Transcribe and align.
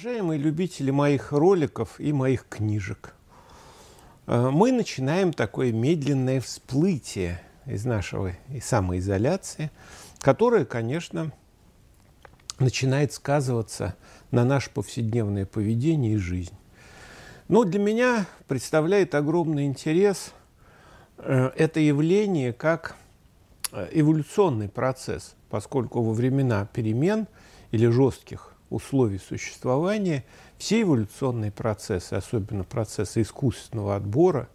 Уважаемые 0.00 0.38
любители 0.38 0.90
моих 0.90 1.30
роликов 1.30 2.00
и 2.00 2.10
моих 2.14 2.48
книжек, 2.48 3.14
э, 4.26 4.48
мы 4.50 4.72
начинаем 4.72 5.30
такое 5.30 5.72
медленное 5.72 6.40
всплытие 6.40 7.42
из 7.66 7.84
нашего 7.84 8.32
самоизоляции, 8.62 9.70
которое, 10.20 10.64
конечно, 10.64 11.32
начинает 12.58 13.12
сказываться 13.12 13.94
на 14.30 14.42
наше 14.46 14.70
повседневное 14.70 15.44
поведение 15.44 16.14
и 16.14 16.16
жизнь. 16.16 16.56
Но 17.48 17.64
для 17.64 17.78
меня 17.78 18.24
представляет 18.48 19.14
огромный 19.14 19.66
интерес 19.66 20.32
э, 21.18 21.50
это 21.54 21.78
явление 21.78 22.54
как 22.54 22.96
э, 23.70 23.86
эволюционный 23.92 24.70
процесс, 24.70 25.34
поскольку 25.50 26.00
во 26.00 26.14
времена 26.14 26.66
перемен 26.72 27.26
или 27.70 27.86
жестких 27.86 28.54
условий 28.70 29.18
существования 29.18 30.24
все 30.56 30.82
эволюционные 30.82 31.50
процессы, 31.50 32.14
особенно 32.14 32.64
процессы 32.64 33.22
искусственного 33.22 33.96
отбора 33.96 34.48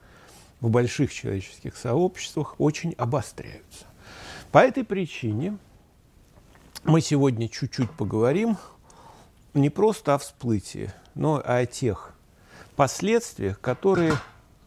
в 0.62 0.70
больших 0.70 1.14
человеческих 1.14 1.76
сообществах, 1.76 2.56
очень 2.58 2.94
обостряются. 2.98 3.86
По 4.52 4.60
этой 4.60 4.84
причине 4.84 5.58
мы 6.84 7.02
сегодня 7.02 7.50
чуть-чуть 7.50 7.92
поговорим 7.92 8.58
не 9.54 9.70
просто 9.70 10.16
о 10.16 10.18
всплытии, 10.18 10.92
но 11.14 11.40
и 11.40 11.48
о 11.48 11.66
тех 11.66 12.14
последствиях, 12.76 13.60
которые 13.60 14.14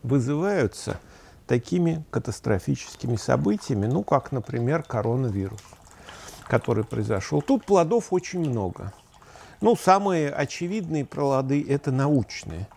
вызываются 0.02 1.00
такими 1.46 2.04
катастрофическими 2.10 3.16
событиями, 3.16 3.86
ну, 3.86 4.02
как, 4.02 4.32
например, 4.32 4.82
коронавирус, 4.82 5.62
который 6.46 6.84
произошел. 6.84 7.40
Тут 7.40 7.64
плодов 7.64 8.12
очень 8.12 8.40
много. 8.40 8.92
Ну, 9.60 9.74
самые 9.74 10.30
очевидные 10.30 11.04
плоды– 11.04 11.64
это 11.68 11.90
научные. 11.90 12.68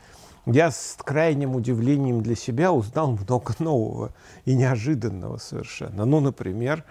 Я 0.47 0.71
с 0.71 0.97
крайним 0.97 1.55
удивлением 1.55 2.23
для 2.23 2.35
себя 2.35 2.71
узнал 2.71 3.11
много 3.11 3.53
нового 3.59 4.11
и 4.45 4.55
неожиданного 4.55 5.37
совершенно. 5.37 6.05
Ну, 6.05 6.19
например, 6.19 6.83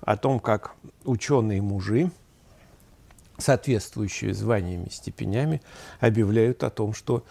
о 0.00 0.16
том, 0.16 0.40
как 0.40 0.74
ученые-мужи, 1.04 2.10
соответствующие 3.36 4.32
званиями, 4.32 4.88
степенями, 4.90 5.60
объявляют 6.00 6.64
о 6.64 6.70
том, 6.70 6.94
что 6.94 7.24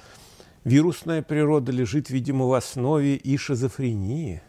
вирусная 0.64 1.24
природа 1.24 1.72
лежит, 1.72 2.12
видимо, 2.12 2.46
в 2.46 2.54
основе 2.54 3.16
и 3.16 3.36
шизофрении. 3.38 4.44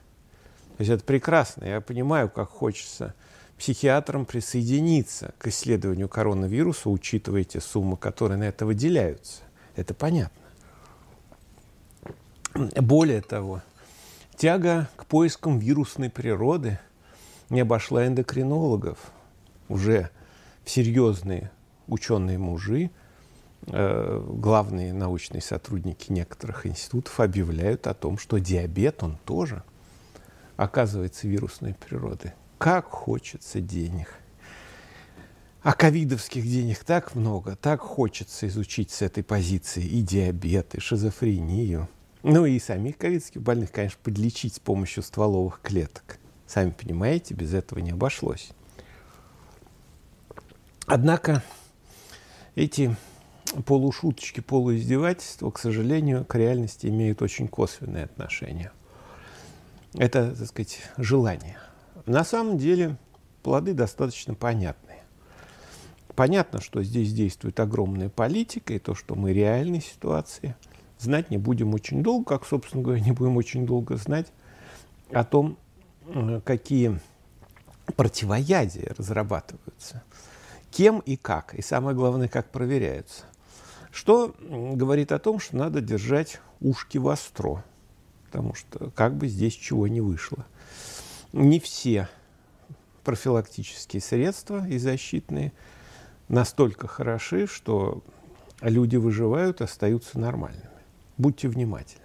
То 0.76 0.80
есть 0.80 0.90
это 0.90 1.04
прекрасно. 1.04 1.64
Я 1.64 1.80
понимаю, 1.80 2.28
как 2.28 2.50
хочется 2.50 3.14
психиатрам 3.58 4.26
присоединиться 4.26 5.34
к 5.38 5.48
исследованию 5.48 6.08
коронавируса, 6.08 6.90
учитывая 6.90 7.44
те 7.44 7.60
суммы, 7.60 7.96
которые 7.96 8.38
на 8.38 8.44
это 8.44 8.66
выделяются. 8.66 9.42
Это 9.76 9.94
понятно. 9.94 10.42
Более 12.54 13.20
того, 13.20 13.62
тяга 14.36 14.88
к 14.96 15.06
поискам 15.06 15.58
вирусной 15.58 16.10
природы 16.10 16.78
не 17.50 17.60
обошла 17.60 18.06
эндокринологов. 18.06 18.98
Уже 19.68 20.10
серьезные 20.64 21.50
ученые-мужи– 21.86 22.90
Э, 23.66 24.22
главные 24.28 24.92
научные 24.92 25.40
сотрудники 25.40 26.12
некоторых 26.12 26.66
институтов 26.66 27.18
объявляют 27.20 27.86
о 27.86 27.94
том, 27.94 28.18
что 28.18 28.38
диабет, 28.38 29.02
он 29.02 29.16
тоже 29.24 29.62
оказывается 30.56 31.26
вирусной 31.26 31.74
природы. 31.74 32.34
Как 32.64 32.86
хочется 32.86 33.60
денег. 33.60 34.14
А 35.62 35.74
ковидовских 35.74 36.44
денег 36.44 36.82
так 36.82 37.14
много, 37.14 37.56
так 37.56 37.82
хочется 37.82 38.48
изучить 38.48 38.90
с 38.90 39.02
этой 39.02 39.22
позиции 39.22 39.84
и 39.84 40.00
диабет, 40.00 40.74
и 40.74 40.80
шизофрению. 40.80 41.90
Ну 42.22 42.46
и 42.46 42.58
самих 42.58 42.96
ковидских 42.96 43.42
больных, 43.42 43.70
конечно, 43.70 43.98
подлечить 44.02 44.54
с 44.54 44.60
помощью 44.60 45.02
стволовых 45.02 45.60
клеток. 45.60 46.16
Сами 46.46 46.70
понимаете, 46.70 47.34
без 47.34 47.52
этого 47.52 47.80
не 47.80 47.90
обошлось. 47.90 48.48
Однако 50.86 51.42
эти 52.54 52.96
полушуточки, 53.66 54.40
полуиздевательства, 54.40 55.50
к 55.50 55.58
сожалению, 55.58 56.24
к 56.24 56.34
реальности 56.34 56.86
имеют 56.86 57.20
очень 57.20 57.46
косвенное 57.46 58.06
отношение. 58.06 58.72
Это, 59.92 60.34
так 60.34 60.48
сказать, 60.48 60.80
желание. 60.96 61.58
На 62.06 62.24
самом 62.24 62.58
деле 62.58 62.96
плоды 63.42 63.72
достаточно 63.72 64.34
понятные. 64.34 65.02
Понятно, 66.14 66.60
что 66.60 66.82
здесь 66.82 67.12
действует 67.12 67.58
огромная 67.58 68.08
политика, 68.08 68.74
и 68.74 68.78
то, 68.78 68.94
что 68.94 69.14
мы 69.14 69.32
реальной 69.32 69.80
ситуации 69.80 70.54
знать 70.98 71.30
не 71.30 71.38
будем 71.38 71.74
очень 71.74 72.02
долго, 72.02 72.24
как, 72.24 72.46
собственно 72.46 72.82
говоря, 72.82 73.00
не 73.00 73.12
будем 73.12 73.36
очень 73.36 73.66
долго 73.66 73.96
знать 73.96 74.32
о 75.10 75.24
том, 75.24 75.58
какие 76.44 77.00
противоядия 77.96 78.94
разрабатываются, 78.96 80.02
кем 80.70 81.00
и 81.00 81.16
как, 81.16 81.54
и 81.54 81.62
самое 81.62 81.96
главное, 81.96 82.28
как 82.28 82.50
проверяются. 82.50 83.24
Что 83.90 84.34
говорит 84.40 85.10
о 85.10 85.18
том, 85.18 85.40
что 85.40 85.56
надо 85.56 85.80
держать 85.80 86.40
ушки 86.60 86.98
востро, 86.98 87.64
потому 88.26 88.54
что 88.54 88.90
как 88.90 89.16
бы 89.16 89.28
здесь 89.28 89.54
чего 89.54 89.88
не 89.88 90.00
вышло. 90.00 90.44
Не 91.34 91.58
все 91.58 92.08
профилактические 93.02 94.00
средства 94.00 94.66
и 94.68 94.78
защитные 94.78 95.52
настолько 96.28 96.86
хороши, 96.86 97.46
что 97.48 98.04
люди 98.60 98.96
выживают, 98.96 99.60
остаются 99.60 100.18
нормальными. 100.18 100.70
Будьте 101.18 101.48
внимательны. 101.48 102.04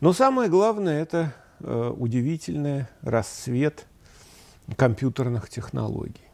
Но 0.00 0.12
самое 0.12 0.50
главное– 0.50 1.00
это 1.02 1.32
э, 1.60 1.94
удивительный 1.96 2.86
расцвет 3.00 3.86
компьютерных 4.76 5.48
технологий 5.48 6.30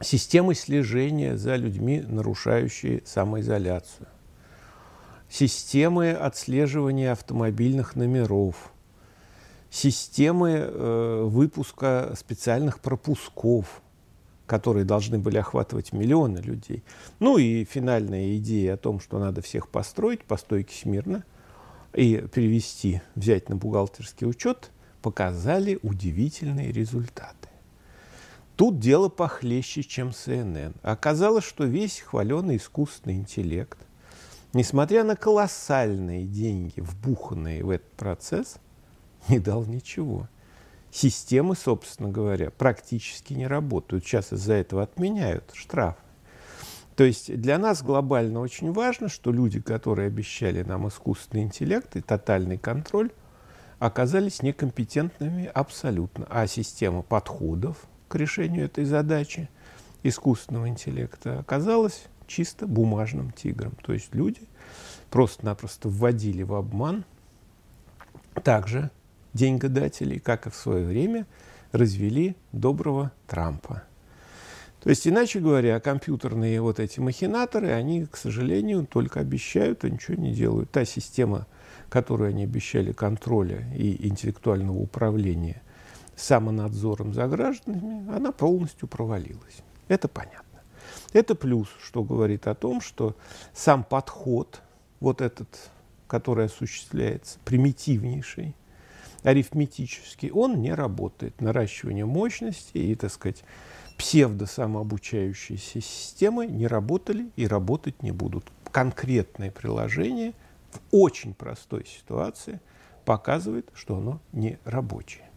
системы 0.00 0.54
слежения 0.54 1.36
за 1.36 1.56
людьми, 1.56 2.00
нарушающие 2.00 3.02
самоизоляцию, 3.04 4.08
системы 5.28 6.10
отслеживания 6.10 7.12
автомобильных 7.12 7.94
номеров, 7.94 8.72
системы 9.70 10.50
э, 10.50 11.22
выпуска 11.24 12.12
специальных 12.16 12.80
пропусков, 12.80 13.82
которые 14.46 14.84
должны 14.84 15.18
были 15.18 15.38
охватывать 15.38 15.92
миллионы 15.92 16.38
людей. 16.38 16.82
Ну 17.20 17.38
и 17.38 17.64
финальная 17.64 18.36
идея 18.36 18.74
о 18.74 18.76
том, 18.76 18.98
что 19.00 19.18
надо 19.18 19.42
всех 19.42 19.68
построить 19.68 20.24
по 20.24 20.36
стойке 20.36 20.74
смирно 20.76 21.24
и 21.94 22.16
перевести, 22.32 23.00
взять 23.14 23.48
на 23.48 23.56
бухгалтерский 23.56 24.26
учет, 24.26 24.70
показали 25.02 25.78
удивительные 25.82 26.72
результаты. 26.72 27.48
Тут 28.56 28.78
дело 28.78 29.08
похлеще, 29.08 29.82
чем 29.82 30.08
CNN. 30.08 30.74
Оказалось, 30.82 31.44
что 31.44 31.64
весь 31.64 32.00
хваленый 32.00 32.56
искусственный 32.56 33.16
интеллект, 33.16 33.78
несмотря 34.52 35.02
на 35.04 35.16
колоссальные 35.16 36.26
деньги, 36.26 36.80
вбуханные 36.80 37.64
в 37.64 37.70
этот 37.70 37.90
процесс, 37.92 38.56
не 39.28 39.38
дал 39.38 39.64
ничего. 39.64 40.28
Системы, 40.90 41.54
собственно 41.54 42.08
говоря, 42.08 42.50
практически 42.50 43.32
не 43.32 43.46
работают. 43.46 44.04
Сейчас 44.04 44.32
из-за 44.32 44.54
этого 44.54 44.82
отменяют 44.82 45.52
штрафы. 45.54 46.00
То 46.96 47.04
есть 47.04 47.34
для 47.40 47.58
нас 47.58 47.82
глобально 47.82 48.40
очень 48.40 48.72
важно, 48.72 49.08
что 49.08 49.32
люди, 49.32 49.60
которые 49.60 50.08
обещали 50.08 50.62
нам 50.62 50.88
искусственный 50.88 51.44
интеллект 51.44 51.96
и 51.96 52.00
тотальный 52.00 52.58
контроль, 52.58 53.10
оказались 53.78 54.42
некомпетентными 54.42 55.46
абсолютно. 55.46 56.26
А 56.28 56.46
система 56.46 57.02
подходов, 57.02 57.78
к 58.08 58.16
решению 58.16 58.66
этой 58.66 58.84
задачи 58.84 59.48
искусственного 60.02 60.68
интеллекта 60.68 61.38
оказалась 61.38 62.04
чисто 62.26 62.66
бумажным 62.66 63.30
тигром. 63.30 63.72
То 63.82 63.92
есть 63.92 64.14
люди 64.14 64.42
просто-напросто 65.10 65.88
вводили 65.88 66.42
в 66.42 66.54
обман 66.54 67.04
также 68.42 68.90
деньгодателей, 69.32 70.18
как 70.18 70.46
и 70.46 70.50
в 70.50 70.54
свое 70.54 70.84
время 70.84 71.26
развели 71.72 72.36
доброго 72.52 73.12
Трампа. 73.26 73.82
То 74.82 74.88
есть, 74.88 75.06
иначе 75.06 75.40
говоря, 75.40 75.78
компьютерные 75.78 76.60
вот 76.62 76.80
эти 76.80 77.00
махинаторы, 77.00 77.70
они, 77.70 78.06
к 78.06 78.16
сожалению, 78.16 78.86
только 78.86 79.20
обещают, 79.20 79.84
а 79.84 79.90
ничего 79.90 80.16
не 80.16 80.32
делают. 80.32 80.70
Та 80.70 80.84
система, 80.84 81.46
которую 81.90 82.30
они 82.30 82.44
обещали 82.44 82.92
контроля 82.92 83.66
и 83.76 84.06
интеллектуального 84.08 84.78
управления– 84.78 85.62
самонадзором 86.20 87.14
за 87.14 87.26
гражданами, 87.26 88.14
она 88.14 88.32
полностью 88.32 88.88
провалилась. 88.88 89.62
Это 89.88 90.08
понятно. 90.08 90.60
Это 91.12 91.34
плюс, 91.34 91.68
что 91.82 92.04
говорит 92.04 92.46
о 92.46 92.54
том, 92.54 92.80
что 92.80 93.16
сам 93.52 93.82
подход, 93.82 94.60
вот 95.00 95.20
этот, 95.20 95.48
который 96.06 96.46
осуществляется, 96.46 97.38
примитивнейший, 97.44 98.54
арифметический, 99.22 100.30
он 100.30 100.60
не 100.60 100.72
работает. 100.72 101.40
Наращивание 101.40 102.04
мощности 102.04 102.78
и, 102.78 102.94
так 102.94 103.12
сказать, 103.12 103.44
псевдо-самообучающиеся 103.98 105.80
системы 105.80 106.46
не 106.46 106.66
работали 106.66 107.30
и 107.36 107.46
работать 107.46 108.02
не 108.02 108.12
будут. 108.12 108.50
Конкретное 108.70 109.50
приложение 109.50 110.32
в 110.70 110.80
очень 110.90 111.34
простой 111.34 111.84
ситуации 111.86 112.60
показывает, 113.04 113.68
что 113.74 113.96
оно 113.96 114.20
не 114.32 114.58
рабочее. 114.64 115.28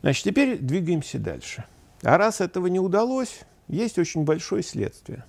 Значит, 0.00 0.24
теперь 0.24 0.58
двигаемся 0.58 1.18
дальше. 1.18 1.64
А 2.02 2.18
раз 2.18 2.40
этого 2.40 2.66
не 2.66 2.78
удалось, 2.78 3.40
есть 3.68 3.98
очень 3.98 4.24
большое 4.24 4.62
следствие. 4.62 5.24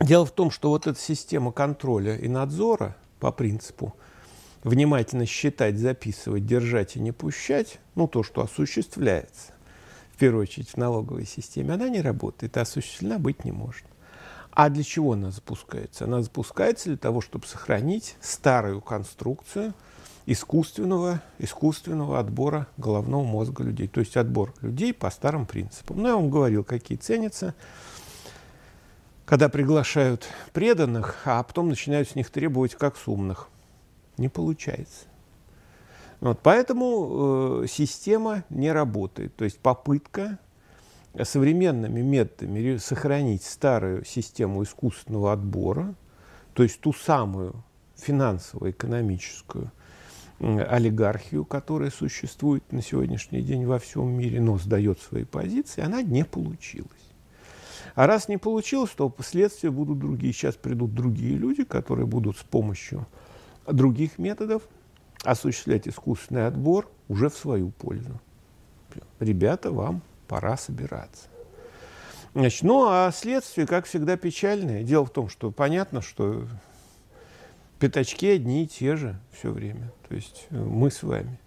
Дело 0.00 0.24
в 0.24 0.30
том, 0.30 0.50
что 0.50 0.70
вот 0.70 0.86
эта 0.86 0.98
система 0.98 1.52
контроля 1.52 2.16
и 2.16 2.28
надзора 2.28 2.96
по 3.20 3.32
принципу 3.32 3.96
внимательно 4.64 5.26
считать, 5.26 5.78
записывать, 5.78 6.46
держать 6.46 6.96
и 6.96 7.00
не 7.00 7.12
пущать, 7.12 7.78
ну, 7.94 8.08
то, 8.08 8.22
что 8.22 8.42
осуществляется, 8.42 9.52
в 10.12 10.18
первую 10.18 10.42
очередь 10.42 10.70
в 10.70 10.76
налоговой 10.76 11.26
системе, 11.26 11.74
она 11.74 11.88
не 11.88 12.00
работает, 12.00 12.56
а 12.56 12.62
осуществлена 12.62 13.18
быть 13.18 13.44
не 13.44 13.52
может. 13.52 13.84
А 14.50 14.70
для 14.70 14.82
чего 14.82 15.12
она 15.12 15.30
запускается? 15.30 16.04
Она 16.04 16.22
запускается 16.22 16.86
для 16.86 16.96
того, 16.96 17.20
чтобы 17.20 17.46
сохранить 17.46 18.16
старую 18.20 18.80
конструкцию 18.80 19.72
искусственного, 20.26 21.22
искусственного 21.38 22.18
отбора 22.18 22.66
головного 22.76 23.22
мозга 23.22 23.62
людей. 23.62 23.86
То 23.86 24.00
есть 24.00 24.16
отбор 24.16 24.52
людей 24.60 24.92
по 24.92 25.10
старым 25.10 25.46
принципам. 25.46 26.02
Ну, 26.02 26.08
я 26.08 26.16
вам 26.16 26.28
говорил, 26.28 26.64
какие 26.64 26.98
ценятся, 26.98 27.54
когда 29.24 29.48
приглашают 29.48 30.26
преданных, 30.52 31.16
а 31.24 31.42
потом 31.42 31.68
начинают 31.68 32.10
с 32.10 32.14
них 32.14 32.28
требовать 32.28 32.74
как 32.74 32.96
с 32.96 33.06
умных. 33.06 33.48
Не 34.18 34.28
получается. 34.28 35.06
Вот, 36.20 36.40
поэтому 36.42 37.62
э, 37.62 37.66
система 37.68 38.44
не 38.50 38.72
работает. 38.72 39.34
То 39.36 39.44
есть 39.44 39.60
попытка 39.60 40.38
современными 41.22 42.00
методами 42.00 42.76
сохранить 42.76 43.44
старую 43.44 44.04
систему 44.04 44.62
искусственного 44.62 45.32
отбора, 45.32 45.94
то 46.54 46.62
есть 46.62 46.80
ту 46.80 46.92
самую 46.92 47.62
финансово-экономическую 47.96 49.70
олигархию, 50.40 51.44
которая 51.44 51.90
существует 51.90 52.70
на 52.72 52.82
сегодняшний 52.82 53.42
день 53.42 53.66
во 53.66 53.78
всем 53.78 54.08
мире, 54.10 54.40
но 54.40 54.58
сдает 54.58 55.00
свои 55.00 55.24
позиции, 55.24 55.82
она 55.82 56.02
не 56.02 56.24
получилась. 56.24 56.90
А 57.94 58.06
раз 58.06 58.28
не 58.28 58.36
получилось, 58.36 58.90
то 58.96 59.08
последствия 59.08 59.70
будут 59.70 59.98
другие. 59.98 60.32
Сейчас 60.32 60.54
придут 60.54 60.94
другие 60.94 61.36
люди, 61.36 61.64
которые 61.64 62.06
будут 62.06 62.36
с 62.36 62.42
помощью 62.42 63.06
других 63.72 64.18
методов 64.18 64.62
осуществлять 65.24 65.88
искусственный 65.88 66.46
отбор 66.46 66.90
уже 67.08 67.28
в 67.28 67.36
свою 67.36 67.70
пользу. 67.70 68.20
Ребята, 69.20 69.70
вам 69.72 70.02
пора 70.26 70.56
собираться. 70.56 71.28
Значит, 72.34 72.62
ну 72.62 72.86
а 72.88 73.10
следствие, 73.12 73.66
как 73.66 73.86
всегда, 73.86 74.16
печальное. 74.16 74.82
Дело 74.82 75.04
в 75.06 75.10
том, 75.10 75.28
что 75.28 75.50
понятно, 75.50 76.02
что 76.02 76.46
пятачки 77.78 78.28
одни 78.28 78.64
и 78.64 78.66
те 78.66 78.96
же 78.96 79.18
все 79.32 79.50
время. 79.50 79.92
То 80.08 80.14
есть 80.14 80.46
э, 80.50 80.56
мы 80.56 80.90
с 80.90 81.02
вами. 81.02 81.38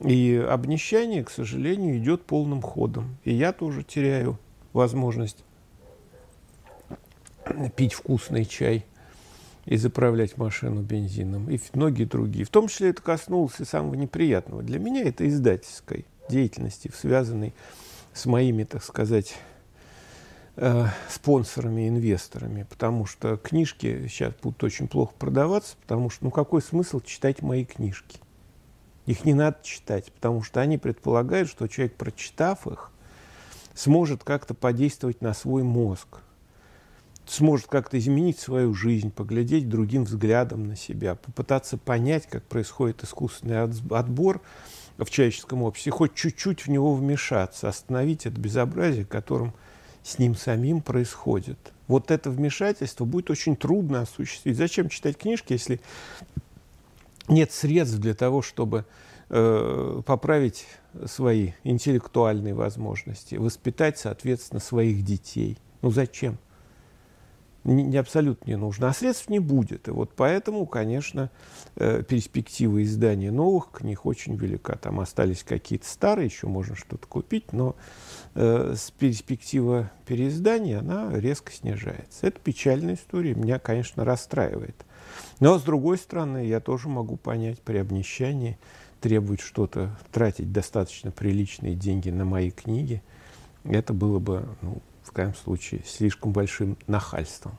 И 0.00 0.36
обнищание, 0.36 1.24
к 1.24 1.30
сожалению, 1.30 1.96
идет 1.98 2.24
полным 2.24 2.60
ходом. 2.60 3.16
И 3.24 3.32
я 3.32 3.52
тоже 3.52 3.82
теряю 3.82 4.38
возможность 4.72 5.42
пить 7.76 7.94
вкусный 7.94 8.44
чай 8.44 8.84
и 9.66 9.76
заправлять 9.76 10.38
машину 10.38 10.82
бензином, 10.82 11.50
и 11.50 11.58
многие 11.74 12.04
другие. 12.04 12.44
В 12.44 12.50
том 12.50 12.68
числе 12.68 12.90
это 12.90 13.02
коснулось 13.02 13.60
и 13.60 13.64
самого 13.64 13.94
неприятного. 13.94 14.62
Для 14.62 14.78
меня 14.78 15.02
это 15.02 15.28
издательской 15.28 16.06
деятельности, 16.30 16.90
связанной 16.96 17.52
с 18.14 18.26
моими, 18.26 18.62
так 18.62 18.84
сказать, 18.84 19.36
э, 20.54 20.86
спонсорами, 21.08 21.88
инвесторами, 21.88 22.64
потому 22.68 23.06
что 23.06 23.36
книжки 23.36 24.06
сейчас 24.08 24.32
будут 24.40 24.62
очень 24.62 24.86
плохо 24.86 25.12
продаваться, 25.18 25.76
потому 25.82 26.10
что, 26.10 26.24
ну, 26.24 26.30
какой 26.30 26.62
смысл 26.62 27.00
читать 27.00 27.42
мои 27.42 27.64
книжки? 27.64 28.20
Их 29.04 29.24
не 29.24 29.34
надо 29.34 29.58
читать, 29.62 30.12
потому 30.12 30.42
что 30.42 30.60
они 30.60 30.78
предполагают, 30.78 31.48
что 31.48 31.66
человек, 31.66 31.96
прочитав 31.96 32.66
их, 32.68 32.90
сможет 33.74 34.24
как-то 34.24 34.54
подействовать 34.54 35.20
на 35.20 35.34
свой 35.34 35.64
мозг, 35.64 36.20
сможет 37.26 37.66
как-то 37.66 37.98
изменить 37.98 38.38
свою 38.38 38.74
жизнь, 38.74 39.10
поглядеть 39.10 39.68
другим 39.68 40.04
взглядом 40.04 40.68
на 40.68 40.76
себя, 40.76 41.14
попытаться 41.14 41.76
понять, 41.76 42.26
как 42.26 42.44
происходит 42.44 43.02
искусственный 43.02 43.62
отбор– 43.62 44.40
в 45.04 45.10
человеческом 45.10 45.62
обществе, 45.62 45.92
хоть 45.92 46.14
чуть-чуть 46.14 46.62
в 46.62 46.68
него 46.68 46.94
вмешаться, 46.94 47.68
остановить 47.68 48.26
это 48.26 48.40
безобразие, 48.40 49.04
которым 49.04 49.52
с 50.02 50.18
ним 50.18 50.34
самим 50.34 50.80
происходит. 50.80 51.58
Вот 51.88 52.10
это 52.10 52.30
вмешательство 52.30 53.04
будет 53.04 53.30
очень 53.30 53.56
трудно 53.56 54.02
осуществить. 54.02 54.56
Зачем 54.56 54.88
читать 54.88 55.18
книжки, 55.18 55.52
если 55.52 55.80
нет 57.28 57.52
средств 57.52 57.98
для 57.98 58.14
того, 58.14 58.40
чтобы 58.40 58.86
э, 59.28 60.02
поправить 60.06 60.66
свои 61.06 61.52
интеллектуальные 61.64 62.54
возможности, 62.54 63.34
воспитать, 63.34 63.98
соответственно, 63.98 64.60
своих 64.60 65.04
детей? 65.04 65.58
Ну 65.82 65.90
зачем? 65.90 66.38
Не, 67.66 67.96
абсолютно 67.96 68.50
не 68.50 68.56
нужно, 68.56 68.88
а 68.88 68.92
средств 68.92 69.28
не 69.28 69.38
будет. 69.38 69.88
И 69.88 69.90
вот 69.90 70.12
поэтому, 70.14 70.66
конечно, 70.66 71.30
э, 71.76 72.02
перспектива 72.02 72.82
издания 72.82 73.30
новых 73.30 73.70
книг 73.72 74.06
очень 74.06 74.36
велика. 74.36 74.76
Там 74.76 75.00
остались 75.00 75.42
какие-то 75.42 75.88
старые, 75.88 76.26
еще 76.26 76.46
можно 76.46 76.76
что-то 76.76 77.06
купить, 77.06 77.52
но 77.52 77.74
э, 78.34 78.74
перспектива 78.98 79.90
переиздания, 80.06 80.78
она 80.78 81.10
резко 81.12 81.52
снижается. 81.52 82.26
Это 82.26 82.38
печальная 82.40 82.94
история, 82.94 83.34
меня, 83.34 83.58
конечно, 83.58 84.04
расстраивает. 84.04 84.76
Но, 85.40 85.58
с 85.58 85.62
другой 85.62 85.98
стороны, 85.98 86.46
я 86.46 86.60
тоже 86.60 86.88
могу 86.88 87.16
понять 87.16 87.60
при 87.60 87.78
обнищании 87.78 88.58
требовать 89.00 89.40
что-то, 89.40 89.96
тратить 90.12 90.52
достаточно 90.52 91.10
приличные 91.10 91.74
деньги 91.74 92.10
на 92.10 92.24
мои 92.24 92.50
книги, 92.50 93.02
это 93.64 93.92
было 93.92 94.18
бы 94.18 94.46
ну, 94.62 94.80
в 95.06 95.12
крайнем 95.12 95.34
случае, 95.34 95.82
слишком 95.86 96.32
большим 96.32 96.76
нахальством. 96.86 97.56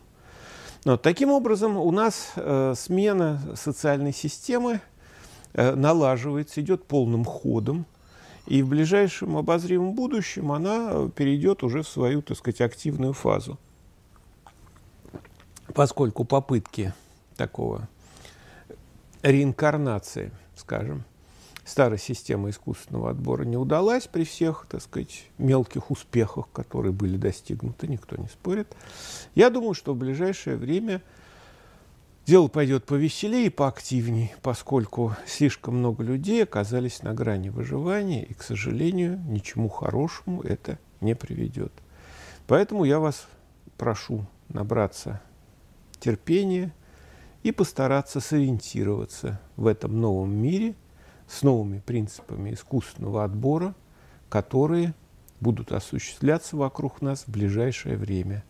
Но 0.83 0.97
таким 0.97 1.29
образом 1.29 1.77
у 1.77 1.91
нас 1.91 2.33
э, 2.35 2.73
смена 2.77 3.41
социальной 3.55 4.13
системы 4.13 4.81
э, 5.53 5.73
налаживается, 5.75 6.61
идет 6.61 6.85
полным 6.85 7.25
ходом, 7.25 7.85
и 8.45 8.61
в 8.61 8.69
ближайшем 8.69 9.37
обозримом 9.37 9.93
будущем 9.93 10.51
она 10.51 11.09
перейдет 11.09 11.63
уже 11.63 11.81
в 11.81 11.87
свою, 11.87 12.21
так 12.21 12.37
сказать, 12.37 12.61
активную 12.61 13.13
фазу. 13.13 13.57
Поскольку 15.73 16.23
попытки 16.23 16.93
такого 17.35 17.89
реинкарнации, 19.21 20.31
скажем, 20.55 21.03
старая 21.67 21.97
система 21.97 22.49
искусственного 22.49 23.11
отбора 23.11 23.43
не 23.43 23.57
удалась 23.57 24.07
при 24.07 24.23
всех, 24.23 24.65
так 24.69 24.81
сказать, 24.81 25.25
мелких 25.37 25.91
успехах, 25.91 26.47
которые 26.53 26.93
были 26.93 27.17
достигнуты, 27.17 27.87
никто 27.87 28.15
не 28.15 28.27
спорит. 28.27 28.73
Я 29.35 29.49
думаю, 29.49 29.73
что 29.73 29.93
в 29.93 29.97
ближайшее 29.97 30.55
время 30.55 31.01
дело 32.25 32.47
пойдет 32.47 32.85
повеселее 32.85 33.47
и 33.47 33.49
поактивнее, 33.49 34.33
поскольку 34.41 35.15
слишком 35.25 35.77
много 35.77 36.03
людей 36.03 36.41
оказались 36.43 37.03
на 37.03 37.13
грани 37.13 37.49
выживания, 37.49 38.23
и, 38.23 38.33
к 38.33 38.43
сожалению, 38.43 39.19
ничему 39.27 39.67
хорошему 39.67 40.41
это 40.43 40.79
не 41.01 41.15
приведет. 41.15 41.73
Поэтому 42.47 42.85
я 42.85 42.99
вас 42.99 43.27
прошу 43.77 44.25
набраться 44.47 45.21
терпения 45.99 46.73
и 47.43 47.51
постараться 47.51 48.21
сориентироваться 48.21 49.41
в 49.57 49.67
этом 49.67 49.99
новом 49.99 50.33
мире– 50.33 50.73
с 51.27 51.43
новыми 51.43 51.79
принципами 51.79 52.53
искусственного 52.53 53.23
отбора, 53.23 53.75
которые 54.29 54.93
будут 55.39 55.71
осуществляться 55.71 56.57
вокруг 56.57 57.01
нас 57.01 57.23
в 57.25 57.29
ближайшее 57.29 57.97
время. 57.97 58.43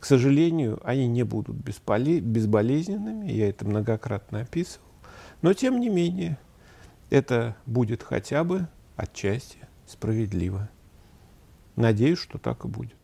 К 0.00 0.04
сожалению, 0.04 0.80
они 0.84 1.06
не 1.06 1.22
будут 1.22 1.56
безболезненными, 1.56 3.30
я 3.30 3.48
это 3.48 3.64
многократно 3.64 4.40
описывал, 4.40 4.86
но 5.42 5.52
тем 5.54 5.80
не 5.80 5.88
менее 5.88 6.38
это 7.10 7.56
будет 7.66 8.02
хотя 8.02 8.44
бы 8.44 8.68
отчасти 8.96 9.58
справедливо. 9.86 10.68
Надеюсь, 11.76 12.18
что 12.18 12.38
так 12.38 12.64
и 12.64 12.68
будет. 12.68 12.97